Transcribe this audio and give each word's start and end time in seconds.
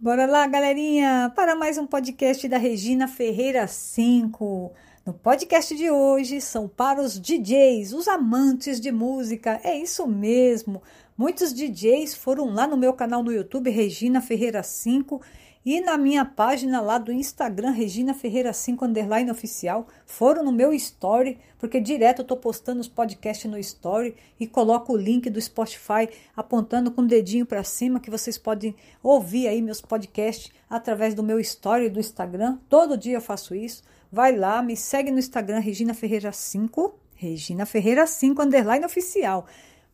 Bora 0.00 0.26
lá, 0.26 0.46
galerinha, 0.46 1.32
para 1.34 1.56
mais 1.56 1.76
um 1.76 1.84
podcast 1.84 2.46
da 2.46 2.56
Regina 2.56 3.08
Ferreira 3.08 3.66
5. 3.66 4.72
No 5.04 5.12
podcast 5.12 5.74
de 5.74 5.90
hoje 5.90 6.40
são 6.40 6.68
para 6.68 7.02
os 7.02 7.18
DJs, 7.18 7.92
os 7.94 8.06
amantes 8.06 8.80
de 8.80 8.92
música. 8.92 9.60
É 9.64 9.76
isso 9.76 10.06
mesmo. 10.06 10.80
Muitos 11.16 11.52
DJs 11.52 12.14
foram 12.14 12.54
lá 12.54 12.64
no 12.64 12.76
meu 12.76 12.92
canal 12.92 13.24
no 13.24 13.32
YouTube 13.32 13.70
Regina 13.70 14.20
Ferreira 14.20 14.62
5 14.62 15.20
e 15.64 15.80
na 15.80 15.98
minha 15.98 16.24
página 16.24 16.80
lá 16.80 16.98
do 16.98 17.12
Instagram, 17.12 17.70
Regina 17.70 18.14
Ferreira 18.14 18.52
5 18.52 18.84
underline 18.84 19.30
oficial, 19.30 19.86
foram 20.06 20.44
no 20.44 20.52
meu 20.52 20.72
story, 20.72 21.38
porque 21.58 21.80
direto 21.80 22.22
eu 22.22 22.24
tô 22.24 22.36
postando 22.36 22.80
os 22.80 22.88
podcasts 22.88 23.50
no 23.50 23.58
story 23.58 24.14
e 24.38 24.46
coloco 24.46 24.92
o 24.92 24.96
link 24.96 25.28
do 25.28 25.40
Spotify 25.40 26.08
apontando 26.36 26.90
com 26.90 27.02
o 27.02 27.06
dedinho 27.06 27.44
para 27.44 27.64
cima 27.64 28.00
que 28.00 28.10
vocês 28.10 28.38
podem 28.38 28.74
ouvir 29.02 29.48
aí 29.48 29.60
meus 29.60 29.80
podcasts 29.80 30.50
através 30.70 31.14
do 31.14 31.22
meu 31.22 31.40
story 31.40 31.90
do 31.90 32.00
Instagram. 32.00 32.58
Todo 32.68 32.96
dia 32.96 33.16
eu 33.16 33.20
faço 33.20 33.54
isso. 33.54 33.82
Vai 34.10 34.36
lá, 34.36 34.62
me 34.62 34.76
segue 34.76 35.10
no 35.10 35.18
Instagram 35.18 35.58
Regina 35.58 35.92
Ferreira 35.92 36.32
5, 36.32 36.94
Regina 37.14 37.66
Ferreira 37.66 38.06
5 38.06 38.40
underline 38.40 38.86
oficial, 38.86 39.44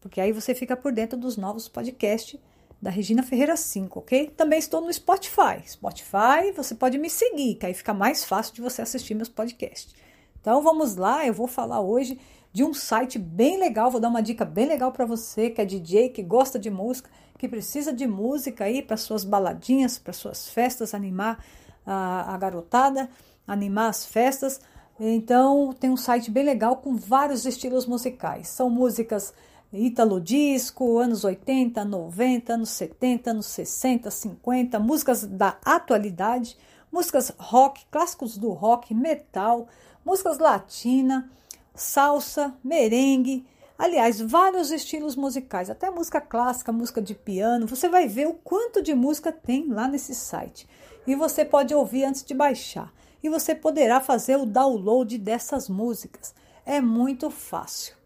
porque 0.00 0.20
aí 0.20 0.32
você 0.32 0.54
fica 0.54 0.76
por 0.76 0.90
dentro 0.90 1.18
dos 1.18 1.36
novos 1.36 1.68
podcasts 1.68 2.40
da 2.80 2.90
Regina 2.90 3.22
Ferreira 3.22 3.56
5, 3.56 3.98
ok? 3.98 4.32
Também 4.36 4.58
estou 4.58 4.80
no 4.80 4.92
Spotify. 4.92 5.62
Spotify, 5.66 6.52
você 6.56 6.74
pode 6.74 6.96
me 6.96 7.10
seguir, 7.10 7.56
que 7.56 7.66
aí 7.66 7.74
fica 7.74 7.92
mais 7.92 8.24
fácil 8.24 8.54
de 8.54 8.62
você 8.62 8.80
assistir 8.80 9.14
meus 9.14 9.28
podcasts. 9.28 9.94
Então 10.40 10.62
vamos 10.62 10.96
lá, 10.96 11.26
eu 11.26 11.34
vou 11.34 11.46
falar 11.46 11.80
hoje 11.80 12.18
de 12.52 12.64
um 12.64 12.72
site 12.72 13.18
bem 13.18 13.58
legal, 13.58 13.90
vou 13.90 14.00
dar 14.00 14.08
uma 14.08 14.22
dica 14.22 14.44
bem 14.44 14.66
legal 14.66 14.90
para 14.90 15.04
você 15.04 15.50
que 15.50 15.60
é 15.60 15.64
DJ, 15.64 16.08
que 16.08 16.22
gosta 16.22 16.58
de 16.58 16.70
música, 16.70 17.10
que 17.38 17.48
precisa 17.48 17.92
de 17.92 18.06
música 18.06 18.64
aí 18.64 18.82
para 18.82 18.96
suas 18.96 19.24
baladinhas, 19.24 19.98
para 19.98 20.12
suas 20.12 20.48
festas, 20.48 20.94
animar 20.94 21.44
a, 21.86 22.34
a 22.34 22.38
garotada, 22.38 23.08
animar 23.46 23.90
as 23.90 24.04
festas. 24.06 24.60
Então 24.98 25.74
tem 25.78 25.90
um 25.90 25.96
site 25.96 26.30
bem 26.30 26.44
legal 26.44 26.76
com 26.76 26.96
vários 26.96 27.44
estilos 27.44 27.86
musicais. 27.86 28.48
São 28.48 28.70
músicas 28.70 29.32
Ítalo 29.72 30.20
disco, 30.20 30.98
anos 30.98 31.22
80, 31.22 31.84
90, 31.84 32.54
anos 32.54 32.70
70, 32.70 33.30
anos 33.30 33.46
60, 33.46 34.10
50, 34.10 34.80
músicas 34.80 35.24
da 35.24 35.58
atualidade, 35.64 36.58
músicas 36.90 37.32
rock, 37.38 37.86
clássicos 37.88 38.36
do 38.36 38.50
rock, 38.50 38.92
metal, 38.92 39.68
músicas 40.04 40.38
latina, 40.38 41.30
salsa, 41.72 42.52
merengue, 42.64 43.46
aliás, 43.78 44.20
vários 44.20 44.72
estilos 44.72 45.14
musicais, 45.14 45.70
até 45.70 45.88
música 45.88 46.20
clássica, 46.20 46.72
música 46.72 47.00
de 47.00 47.14
piano. 47.14 47.68
Você 47.68 47.88
vai 47.88 48.08
ver 48.08 48.26
o 48.26 48.34
quanto 48.34 48.82
de 48.82 48.92
música 48.92 49.30
tem 49.30 49.68
lá 49.68 49.86
nesse 49.86 50.16
site. 50.16 50.68
E 51.06 51.14
você 51.14 51.44
pode 51.44 51.72
ouvir 51.72 52.04
antes 52.04 52.24
de 52.24 52.34
baixar. 52.34 52.92
E 53.22 53.28
você 53.28 53.54
poderá 53.54 54.00
fazer 54.00 54.34
o 54.34 54.46
download 54.46 55.16
dessas 55.16 55.68
músicas. 55.68 56.34
É 56.66 56.80
muito 56.80 57.30
fácil. 57.30 57.99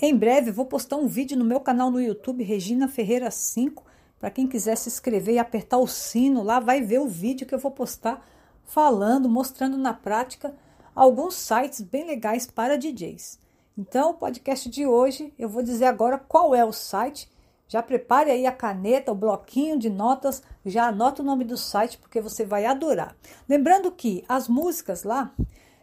Em 0.00 0.14
breve 0.14 0.50
vou 0.50 0.66
postar 0.66 0.96
um 0.96 1.06
vídeo 1.06 1.38
no 1.38 1.44
meu 1.44 1.60
canal 1.60 1.88
no 1.88 2.00
YouTube, 2.00 2.42
Regina 2.42 2.88
Ferreira 2.88 3.30
5. 3.30 3.84
Para 4.18 4.30
quem 4.30 4.46
quiser 4.46 4.76
se 4.76 4.88
inscrever 4.88 5.36
e 5.36 5.38
apertar 5.38 5.78
o 5.78 5.86
sino 5.86 6.42
lá, 6.42 6.58
vai 6.58 6.80
ver 6.80 6.98
o 6.98 7.06
vídeo 7.06 7.46
que 7.46 7.54
eu 7.54 7.60
vou 7.60 7.70
postar 7.70 8.26
falando, 8.64 9.28
mostrando 9.28 9.78
na 9.78 9.94
prática 9.94 10.52
alguns 10.96 11.36
sites 11.36 11.80
bem 11.80 12.04
legais 12.04 12.44
para 12.44 12.76
DJs. 12.76 13.38
Então, 13.78 14.10
o 14.10 14.14
podcast 14.14 14.68
de 14.68 14.84
hoje, 14.84 15.32
eu 15.38 15.48
vou 15.48 15.62
dizer 15.62 15.84
agora 15.84 16.18
qual 16.18 16.54
é 16.54 16.64
o 16.64 16.72
site. 16.72 17.30
Já 17.68 17.80
prepare 17.82 18.32
aí 18.32 18.46
a 18.46 18.52
caneta, 18.52 19.12
o 19.12 19.16
bloquinho 19.16 19.78
de 19.78 19.88
notas, 19.88 20.42
já 20.66 20.88
anota 20.88 21.22
o 21.22 21.24
nome 21.24 21.44
do 21.44 21.56
site 21.56 21.98
porque 21.98 22.20
você 22.20 22.44
vai 22.44 22.66
adorar. 22.66 23.16
Lembrando 23.48 23.92
que 23.92 24.24
as 24.28 24.48
músicas 24.48 25.04
lá, 25.04 25.32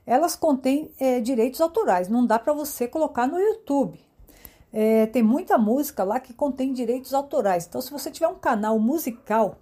elas 0.05 0.35
contêm 0.35 0.91
é, 0.99 1.19
direitos 1.19 1.61
autorais, 1.61 2.07
não 2.07 2.25
dá 2.25 2.39
para 2.39 2.53
você 2.53 2.87
colocar 2.87 3.27
no 3.27 3.39
YouTube. 3.39 3.99
É, 4.73 5.05
tem 5.07 5.21
muita 5.21 5.57
música 5.57 6.03
lá 6.03 6.19
que 6.19 6.33
contém 6.33 6.71
direitos 6.71 7.13
autorais. 7.13 7.65
Então, 7.67 7.81
se 7.81 7.91
você 7.91 8.09
tiver 8.09 8.27
um 8.27 8.35
canal 8.35 8.79
musical 8.79 9.57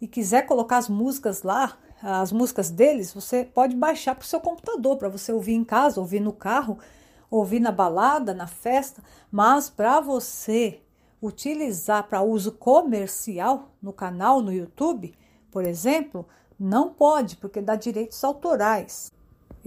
e 0.00 0.06
quiser 0.06 0.46
colocar 0.46 0.78
as 0.78 0.88
músicas 0.88 1.42
lá, 1.42 1.76
as 2.02 2.32
músicas 2.32 2.70
deles, 2.70 3.12
você 3.12 3.44
pode 3.44 3.76
baixar 3.76 4.14
para 4.14 4.24
o 4.24 4.26
seu 4.26 4.40
computador 4.40 4.96
para 4.96 5.08
você 5.08 5.32
ouvir 5.32 5.54
em 5.54 5.64
casa, 5.64 6.00
ouvir 6.00 6.20
no 6.20 6.32
carro, 6.32 6.78
ouvir 7.30 7.60
na 7.60 7.72
balada, 7.72 8.32
na 8.32 8.46
festa. 8.46 9.02
Mas 9.30 9.68
para 9.68 10.00
você 10.00 10.80
utilizar 11.20 12.08
para 12.08 12.22
uso 12.22 12.52
comercial 12.52 13.70
no 13.82 13.92
canal 13.92 14.40
no 14.40 14.52
YouTube, 14.52 15.14
por 15.50 15.66
exemplo, 15.66 16.26
não 16.58 16.92
pode, 16.92 17.36
porque 17.36 17.60
dá 17.60 17.74
direitos 17.74 18.22
autorais. 18.22 19.10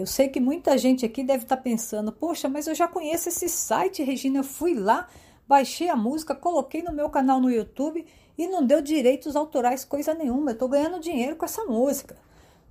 Eu 0.01 0.07
sei 0.07 0.27
que 0.27 0.39
muita 0.39 0.79
gente 0.79 1.05
aqui 1.05 1.23
deve 1.23 1.43
estar 1.43 1.57
tá 1.57 1.61
pensando: 1.61 2.11
poxa, 2.11 2.49
mas 2.49 2.65
eu 2.65 2.73
já 2.73 2.87
conheço 2.87 3.29
esse 3.29 3.47
site, 3.47 4.01
Regina. 4.01 4.39
Eu 4.39 4.43
fui 4.43 4.73
lá, 4.73 5.07
baixei 5.47 5.89
a 5.89 5.95
música, 5.95 6.33
coloquei 6.33 6.81
no 6.81 6.91
meu 6.91 7.07
canal 7.07 7.39
no 7.39 7.51
YouTube 7.51 8.03
e 8.35 8.47
não 8.47 8.65
deu 8.65 8.81
direitos 8.81 9.35
autorais, 9.35 9.85
coisa 9.85 10.15
nenhuma. 10.15 10.49
Eu 10.49 10.53
estou 10.53 10.67
ganhando 10.67 10.99
dinheiro 10.99 11.35
com 11.35 11.45
essa 11.45 11.65
música. 11.65 12.17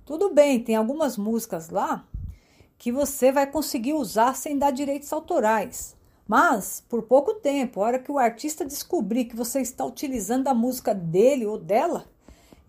Tudo 0.05 0.33
bem, 0.33 0.61
tem 0.61 0.75
algumas 0.75 1.17
músicas 1.17 1.69
lá 1.69 2.05
que 2.77 2.91
você 2.91 3.31
vai 3.31 3.49
conseguir 3.49 3.93
usar 3.93 4.35
sem 4.35 4.57
dar 4.57 4.71
direitos 4.71 5.13
autorais. 5.13 5.95
Mas 6.27 6.83
por 6.89 7.03
pouco 7.03 7.35
tempo, 7.35 7.81
a 7.81 7.85
hora 7.85 7.99
que 7.99 8.11
o 8.11 8.19
artista 8.19 8.65
descobrir 8.65 9.25
que 9.25 9.37
você 9.37 9.61
está 9.61 9.85
utilizando 9.85 10.49
a 10.49 10.53
música 10.53 10.93
dele 10.93 11.45
ou 11.45 11.57
dela, 11.57 12.09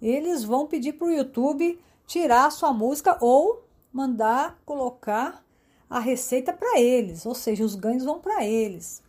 eles 0.01 0.45
vão 0.45 0.69
pedir 0.69 0.93
para 0.93 1.09
o 1.09 1.11
YouTube 1.11 1.81
tirar 2.07 2.47
a 2.47 2.51
sua 2.51 2.73
música 2.73 3.17
ou 3.21 3.72
mandar 3.93 4.59
colocar 4.65 5.45
a 5.89 5.99
receita 5.99 6.53
para 6.53 6.81
eles, 6.81 7.27
ou 7.27 7.35
seja, 7.35 7.65
os 7.65 7.75
ganhos 7.75 8.05
vão 8.05 8.19
para 8.19 8.45
eles, 8.45 9.03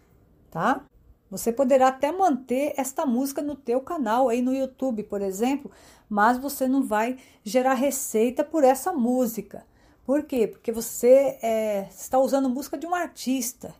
tá? 0.51 0.85
Você 1.31 1.51
poderá 1.51 1.87
até 1.87 2.11
manter 2.11 2.73
esta 2.77 3.05
música 3.07 3.41
no 3.41 3.55
teu 3.55 3.81
canal 3.81 4.29
aí 4.29 4.41
no 4.41 4.53
YouTube, 4.53 5.01
por 5.03 5.21
exemplo, 5.21 5.71
mas 6.07 6.37
você 6.37 6.67
não 6.67 6.83
vai 6.83 7.17
gerar 7.43 7.73
receita 7.73 8.43
por 8.43 8.63
essa 8.63 8.93
música. 8.93 9.65
Por 10.05 10.23
quê? 10.23 10.45
Porque 10.45 10.71
você 10.71 11.39
é, 11.41 11.87
está 11.89 12.19
usando 12.19 12.49
música 12.49 12.77
de 12.77 12.85
um 12.85 12.93
artista, 12.93 13.73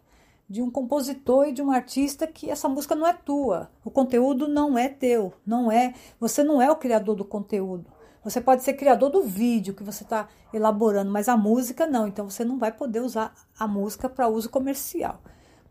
de 0.50 0.64
um 0.64 0.72
compositor 0.72 1.48
e 1.48 1.52
de 1.52 1.62
um 1.62 1.70
artista 1.70 2.26
que 2.26 2.50
essa 2.50 2.68
música 2.68 2.96
não 2.96 3.06
é 3.06 3.14
tua. 3.14 3.70
O 3.86 3.92
conteúdo 3.92 4.48
não 4.48 4.76
é 4.76 4.90
teu, 4.90 5.32
não 5.46 5.72
é. 5.72 5.94
Você 6.20 6.44
não 6.44 6.60
é 6.60 6.72
o 6.72 6.76
criador 6.76 7.16
do 7.16 7.26
conteúdo. 7.26 7.86
Você 8.24 8.40
pode 8.40 8.64
ser 8.64 8.74
criador 8.74 9.10
do 9.10 9.24
vídeo 9.24 9.74
que 9.74 9.84
você 9.84 10.04
está 10.04 10.28
elaborando, 10.54 11.12
mas 11.12 11.28
a 11.28 11.36
música 11.36 11.86
não. 11.86 12.08
Então 12.08 12.30
você 12.30 12.46
não 12.46 12.58
vai 12.58 12.72
poder 12.72 13.02
usar 13.02 13.34
a 13.60 13.68
música 13.68 14.08
para 14.08 14.28
uso 14.28 14.50
comercial. 14.50 15.20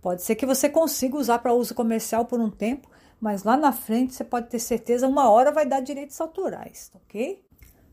Pode 0.00 0.22
ser 0.22 0.34
que 0.34 0.44
você 0.44 0.68
consiga 0.68 1.16
usar 1.16 1.38
para 1.38 1.52
uso 1.54 1.74
comercial 1.74 2.24
por 2.24 2.41
um 2.41 2.50
tempo, 2.50 2.88
mas 3.20 3.44
lá 3.44 3.56
na 3.56 3.70
frente 3.70 4.14
você 4.14 4.24
pode 4.24 4.48
ter 4.48 4.58
certeza, 4.58 5.06
uma 5.06 5.30
hora 5.30 5.52
vai 5.52 5.64
dar 5.64 5.80
direitos 5.80 6.20
autorais, 6.20 6.91
ok? 6.94 7.41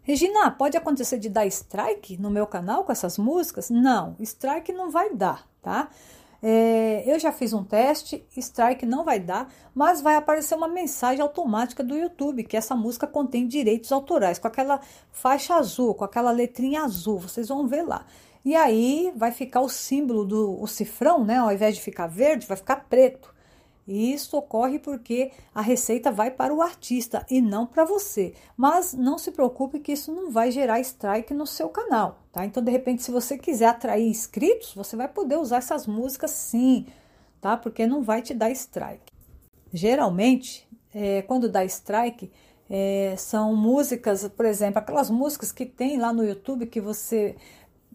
Regina, 0.02 0.50
pode 0.50 0.76
acontecer 0.76 1.20
de 1.20 1.30
dar 1.30 1.46
strike 1.46 2.18
no 2.18 2.32
meu 2.32 2.48
canal 2.48 2.84
com 2.84 2.92
essas 2.92 3.20
músicas? 3.20 3.70
Não, 3.70 4.16
strike 4.20 4.74
não 4.74 4.90
vai 4.90 5.14
dar, 5.14 5.48
tá? 5.62 5.88
É, 6.42 7.04
eu 7.06 7.20
já 7.20 7.32
fiz 7.32 7.52
um 7.52 7.64
teste, 7.64 8.26
strike 8.38 8.86
não 8.86 9.04
vai 9.04 9.20
dar, 9.20 9.52
mas 9.76 10.02
vai 10.02 10.16
aparecer 10.16 10.56
uma 10.56 10.68
mensagem 10.68 11.22
automática 11.22 11.84
do 11.84 11.98
YouTube 11.98 12.44
que 12.44 12.56
essa 12.56 12.76
música 12.76 13.06
contém 13.06 13.48
direitos 13.48 13.92
autorais, 13.92 14.40
com 14.40 14.48
aquela 14.48 14.80
faixa 15.12 15.56
azul, 15.56 15.94
com 15.94 16.06
aquela 16.06 16.32
letrinha 16.32 16.84
azul, 16.84 17.20
vocês 17.20 17.50
vão 17.50 17.68
ver 17.68 17.84
lá. 17.84 18.06
E 18.44 18.56
aí 18.56 19.12
vai 19.16 19.32
ficar 19.32 19.60
o 19.62 19.70
símbolo 19.70 20.24
do 20.24 20.62
o 20.62 20.66
cifrão, 20.66 21.26
né? 21.26 21.38
Ao 21.38 21.52
invés 21.52 21.76
de 21.76 21.82
ficar 21.82 22.08
verde, 22.08 22.48
vai 22.48 22.56
ficar 22.56 22.88
preto. 22.90 23.34
E 23.90 24.14
isso 24.14 24.38
ocorre 24.38 24.78
porque 24.78 25.32
a 25.54 25.62
receita 25.62 26.12
vai 26.12 26.30
para 26.30 26.54
o 26.54 26.62
artista 26.62 27.26
e 27.28 27.42
não 27.42 27.66
para 27.66 27.84
você. 27.84 28.36
Mas 28.56 28.94
não 28.94 29.18
se 29.18 29.32
preocupe 29.32 29.80
que 29.80 29.94
isso 29.94 30.14
não 30.14 30.30
vai 30.30 30.52
gerar 30.52 30.80
strike 30.80 31.34
no 31.34 31.48
seu 31.48 31.70
canal, 31.70 32.20
tá? 32.32 32.46
Então, 32.46 32.62
de 32.62 32.70
repente, 32.70 33.02
se 33.02 33.10
você 33.10 33.36
quiser 33.36 33.66
atrair 33.66 34.08
inscritos, 34.08 34.76
você 34.76 34.96
vai 34.96 35.08
poder 35.08 35.38
usar 35.38 35.58
essas 35.58 35.88
músicas 35.88 36.30
sim, 36.30 36.86
tá? 37.42 37.58
Porque 37.58 37.88
não 37.88 38.04
vai 38.04 38.22
te 38.22 38.32
dar 38.32 38.52
strike. 38.52 39.12
Geralmente, 39.74 40.70
é, 40.94 41.24
quando 41.24 41.50
dá 41.50 41.66
strike, 41.66 42.32
é, 42.70 43.16
são 43.18 43.56
músicas, 43.56 44.28
por 44.28 44.46
exemplo, 44.46 44.78
aquelas 44.78 45.10
músicas 45.10 45.52
que 45.52 45.66
tem 45.66 45.98
lá 45.98 46.14
no 46.14 46.24
YouTube 46.24 46.68
que 46.68 46.80
você 46.80 47.36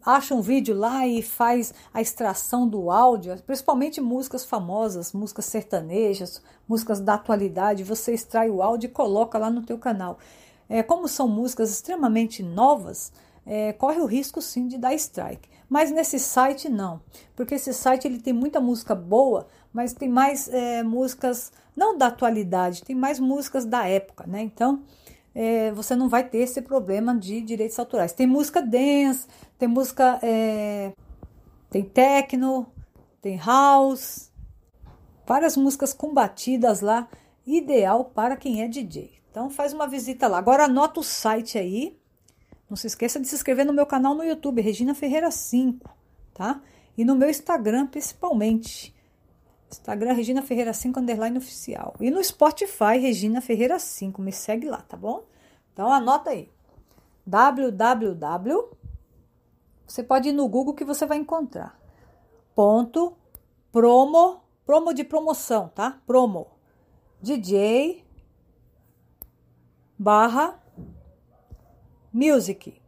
acha 0.05 0.35
um 0.35 0.41
vídeo 0.41 0.77
lá 0.77 1.07
e 1.07 1.23
faz 1.23 1.73
a 1.93 2.01
extração 2.01 2.69
do 2.69 2.91
áudio, 2.91 3.41
principalmente 3.47 4.01
músicas 4.01 4.45
famosas, 4.45 5.13
músicas 5.13 5.47
sertanejas, 5.47 6.43
músicas 6.69 7.01
da 7.01 7.15
atualidade, 7.15 7.85
você 7.85 8.13
extrai 8.13 8.51
o 8.51 8.63
áudio 8.63 8.89
e 8.89 8.91
coloca 8.91 9.39
lá 9.39 9.51
no 9.51 9.63
teu 9.63 9.79
canal. 9.79 10.19
É, 10.69 10.83
como 10.83 11.09
são 11.09 11.29
músicas 11.29 11.71
extremamente 11.71 12.43
novas, 12.43 13.13
é, 13.47 13.73
corre 13.73 14.01
o 14.01 14.07
risco 14.07 14.41
sim 14.41 14.69
de 14.69 14.79
dar 14.79 14.95
strike. 14.95 15.49
Mas 15.69 15.91
nesse 15.91 16.19
site 16.19 16.69
não, 16.69 17.01
porque 17.35 17.55
esse 17.55 17.73
site 17.73 18.07
ele 18.07 18.21
tem 18.21 18.33
muita 18.33 18.61
música 18.61 18.95
boa, 18.95 19.47
mas 19.73 19.93
tem 19.93 20.09
mais 20.09 20.49
é, 20.49 20.83
músicas 20.83 21.53
não 21.77 21.97
da 21.97 22.07
atualidade, 22.07 22.85
tem 22.85 22.95
mais 22.95 23.19
músicas 23.19 23.65
da 23.65 23.87
época, 23.87 24.25
né? 24.27 24.43
Então 24.43 24.83
é, 25.35 25.73
você 25.73 25.97
não 25.97 26.09
vai 26.09 26.29
ter 26.29 26.39
esse 26.39 26.63
problema 26.63 27.17
de 27.17 27.41
direitos 27.41 27.79
autorais. 27.79 28.13
Tem 28.13 28.27
música 28.27 28.63
dance, 28.63 29.27
tem 29.59 29.69
música. 29.69 30.19
É, 30.23 30.93
tem 31.75 31.83
techno, 31.83 32.73
tem 33.21 33.37
house, 33.37 34.31
várias 35.27 35.57
músicas 35.57 35.93
combatidas 35.93 36.81
lá, 36.81 37.09
ideal 37.45 38.05
para 38.05 38.37
quem 38.37 38.63
é 38.63 38.69
DJ. 38.69 39.15
Então 39.29 39.51
faz 39.51 39.73
uma 39.73 39.89
visita 39.89 40.29
lá. 40.29 40.39
Agora 40.39 40.67
anota 40.67 41.01
o 41.01 41.03
site 41.03 41.59
aí. 41.59 41.99
Não 42.71 42.77
se 42.77 42.87
esqueça 42.87 43.19
de 43.19 43.27
se 43.27 43.35
inscrever 43.35 43.67
no 43.67 43.73
meu 43.73 43.87
canal 43.87 44.15
no 44.15 44.23
YouTube, 44.23 44.63
Regina 44.63 44.95
Ferreira 44.95 45.33
5, 45.33 45.91
tá? 46.33 46.63
E 46.97 47.05
no 47.05 47.17
meu 47.17 47.29
Instagram, 47.29 47.89
principalmente. 47.89 48.94
Instagram 49.75 50.13
Regina 50.13 50.43
Ferreira 50.43 50.73
5 50.73 51.01
underline 51.01 51.37
oficial. 51.37 51.95
E 52.01 52.11
no 52.11 52.23
Spotify 52.23 52.99
Regina 52.99 53.41
Ferreira 53.41 53.79
5, 53.79 54.23
me 54.23 54.33
segue 54.33 54.69
lá, 54.69 54.79
tá 54.79 54.97
bom? 54.97 55.25
Então 55.73 55.93
anota 55.93 56.31
aí. 56.31 56.51
www 57.27 58.71
Você 59.87 60.03
pode 60.03 60.29
ir 60.29 60.33
no 60.33 60.49
Google 60.49 60.75
que 60.75 60.85
você 60.85 61.05
vai 61.05 61.19
encontrar. 61.19 61.79
Ponto 62.55 63.17
promo, 63.73 64.41
promo 64.65 64.95
de 64.95 65.03
promoção, 65.03 65.69
tá? 65.69 66.01
Promo. 66.07 66.47
DJ 67.21 68.05
barra 69.99 70.63
music. 72.13 72.81